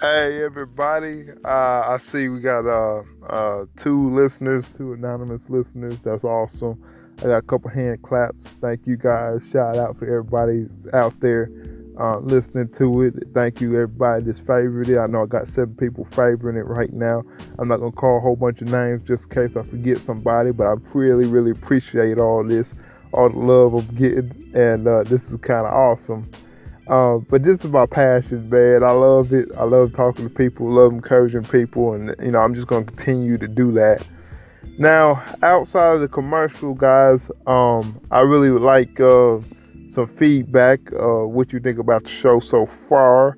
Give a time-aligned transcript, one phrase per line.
[0.00, 5.98] Hey everybody, uh, I see we got uh, uh, two listeners, two anonymous listeners.
[6.02, 6.82] That's awesome.
[7.18, 8.46] I got a couple hand claps.
[8.62, 9.42] Thank you guys.
[9.52, 11.50] Shout out for everybody out there
[12.00, 13.14] uh, listening to it.
[13.34, 14.98] Thank you everybody that's favored it.
[14.98, 17.22] I know I got seven people favoring it right now.
[17.58, 20.50] I'm not gonna call a whole bunch of names just in case I forget somebody,
[20.52, 22.72] but I really, really appreciate all this,
[23.12, 26.30] all the love I'm getting, and uh, this is kind of awesome.
[26.90, 28.82] Uh, but this is my passion, man.
[28.82, 29.48] I love it.
[29.56, 33.38] I love talking to people, love encouraging people, and you know I'm just gonna continue
[33.38, 34.04] to do that.
[34.76, 39.38] Now, outside of the commercial, guys, um, I really would like uh,
[39.94, 40.80] some feedback.
[40.92, 43.36] Uh, what you think about the show so far?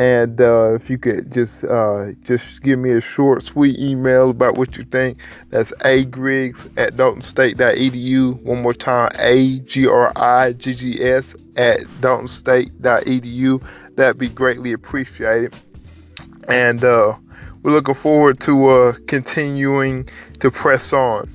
[0.00, 4.56] And uh, if you could just uh, just give me a short, sweet email about
[4.56, 5.18] what you think.
[5.50, 8.40] That's a griggs at daltonstate.edu.
[8.40, 13.62] One more time, a g r i g g s at daltonstate.edu.
[13.96, 15.54] That'd be greatly appreciated.
[16.48, 17.14] And uh,
[17.62, 20.08] we're looking forward to uh, continuing
[20.38, 21.28] to press on.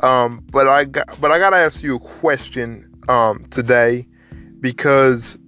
[0.00, 4.06] Um, but I got, but I gotta ask you a question um, today
[4.60, 5.38] because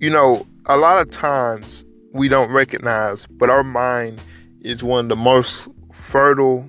[0.00, 4.20] you know a lot of times we don't recognize, but our mind
[4.60, 6.68] is one of the most fertile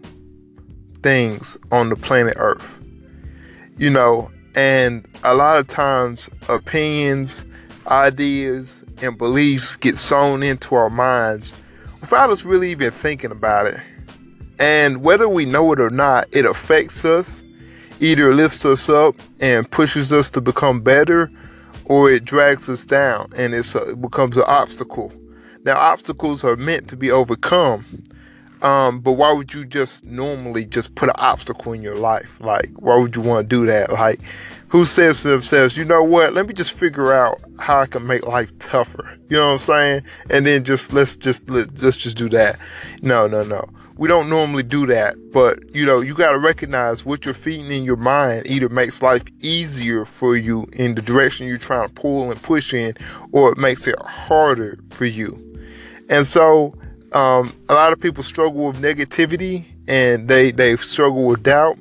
[1.02, 2.80] things on the planet Earth.
[3.78, 7.46] You know, and a lot of times opinions,
[7.88, 11.54] ideas, and beliefs get sown into our minds
[12.02, 13.80] without us really even thinking about it.
[14.60, 17.44] And whether we know it or not, it affects us,
[18.02, 21.32] either lifts us up and pushes us to become better,
[21.86, 25.14] or it drags us down and it becomes an obstacle.
[25.66, 27.86] Now, obstacles are meant to be overcome.
[28.62, 32.40] Um, but why would you just normally just put an obstacle in your life?
[32.42, 33.92] Like, why would you want to do that?
[33.92, 34.20] Like,
[34.68, 36.34] who says to themselves, you know what?
[36.34, 39.18] Let me just figure out how I can make life tougher.
[39.30, 40.04] You know what I'm saying?
[40.30, 42.60] And then just let's just let, let's just do that.
[43.02, 43.68] No, no, no.
[43.98, 47.70] We don't normally do that, but you know, you got to recognize what you're feeding
[47.70, 51.94] in your mind either makes life easier for you in the direction you're trying to
[51.94, 52.94] pull and push in,
[53.34, 55.49] or it makes it harder for you.
[56.10, 56.76] And so,
[57.14, 61.78] um, a lot of people struggle with negativity and they, they struggle with doubt,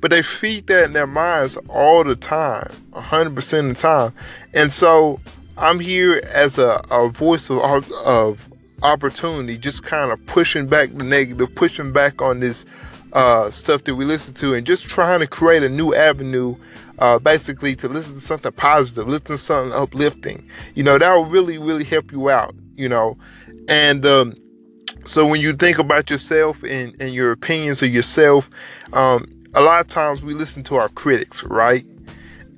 [0.00, 4.12] but they feed that in their minds all the time, 100% of the time.
[4.54, 5.20] And so,
[5.56, 8.48] I'm here as a, a voice of, of
[8.82, 12.64] opportunity, just kind of pushing back the negative, pushing back on this
[13.12, 16.56] uh, stuff that we listen to, and just trying to create a new avenue,
[16.98, 20.48] uh, basically to listen to something positive, listen to something uplifting.
[20.74, 22.54] You know, that will really, really help you out.
[22.76, 23.18] You know,
[23.68, 24.34] and um,
[25.04, 28.50] so when you think about yourself and, and your opinions of yourself,
[28.92, 31.84] um, a lot of times we listen to our critics, right?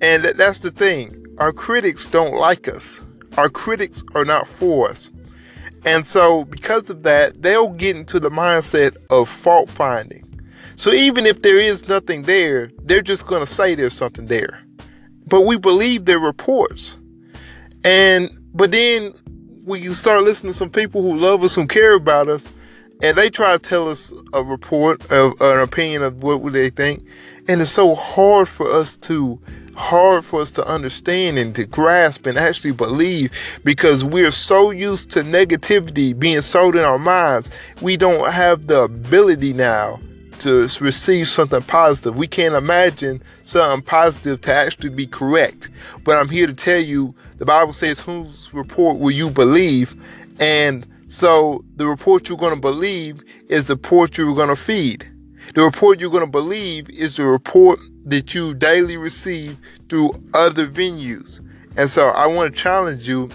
[0.02, 1.16] And that, that's the thing.
[1.38, 3.00] Our critics don't like us.
[3.38, 5.10] Our critics are not for us.
[5.84, 10.26] And so because of that, they'll get into the mindset of fault finding.
[10.80, 14.62] So even if there is nothing there, they're just going to say there's something there.
[15.26, 16.96] But we believe their reports.
[17.84, 19.12] And but then
[19.66, 22.48] when you start listening to some people who love us, who care about us,
[23.02, 27.06] and they try to tell us a report of an opinion of what they think,
[27.46, 29.38] and it's so hard for us to
[29.74, 33.30] hard for us to understand and to grasp and actually believe
[33.64, 38.80] because we're so used to negativity being sold in our minds we don't have the
[38.80, 39.98] ability now
[40.40, 42.16] to receive something positive.
[42.16, 45.70] We can't imagine something positive to actually be correct.
[46.04, 49.94] But I'm here to tell you the Bible says, whose report will you believe?
[50.38, 55.10] And so the report you're going to believe is the report you're going to feed.
[55.54, 59.58] The report you're going to believe is the report that you daily receive
[59.88, 61.40] through other venues.
[61.76, 63.30] And so I want to challenge you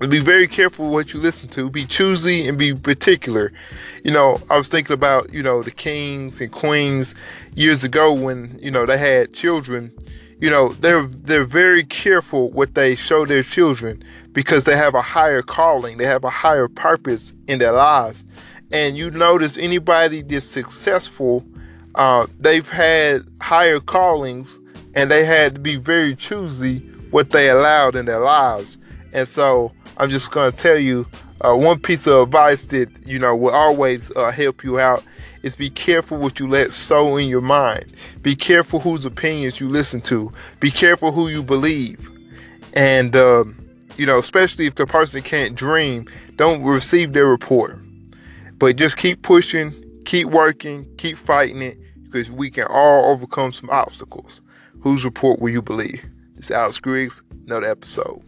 [0.00, 1.70] be very careful what you listen to.
[1.70, 3.52] Be choosy and be particular.
[4.02, 7.14] You know, I was thinking about, you know, the kings and queens
[7.54, 9.92] years ago when, you know, they had children.
[10.40, 15.00] You know, they're they're very careful what they show their children because they have a
[15.00, 18.24] higher calling, they have a higher purpose in their lives.
[18.72, 21.44] And you notice anybody that's successful,
[21.94, 24.58] uh, they've had higher callings
[24.94, 26.78] and they had to be very choosy
[27.10, 28.76] what they allowed in their lives.
[29.12, 31.06] And so I'm just to tell you
[31.40, 35.04] uh, one piece of advice that you know will always uh, help you out
[35.42, 37.94] is be careful what you let sow in your mind.
[38.22, 40.32] Be careful whose opinions you listen to.
[40.58, 42.10] Be careful who you believe,
[42.72, 43.44] and uh,
[43.96, 47.78] you know especially if the person can't dream, don't receive their report.
[48.58, 49.74] But just keep pushing,
[50.04, 54.40] keep working, keep fighting it because we can all overcome some obstacles.
[54.80, 56.04] Whose report will you believe?
[56.36, 58.22] It's Alex Griggs, another episode.